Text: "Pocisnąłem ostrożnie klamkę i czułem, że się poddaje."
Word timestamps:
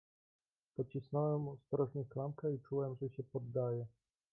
"Pocisnąłem 0.75 1.47
ostrożnie 1.47 2.05
klamkę 2.05 2.53
i 2.53 2.59
czułem, 2.59 2.95
że 2.95 3.09
się 3.09 3.23
poddaje." 3.23 3.85